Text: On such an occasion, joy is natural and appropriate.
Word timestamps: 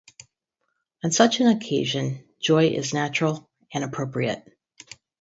On 1.03 1.11
such 1.11 1.41
an 1.41 1.45
occasion, 1.47 2.27
joy 2.41 2.69
is 2.69 2.91
natural 2.91 3.47
and 3.71 3.83
appropriate. 3.83 4.43